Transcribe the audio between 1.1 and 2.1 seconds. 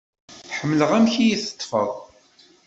i yi-teṭfeḍ.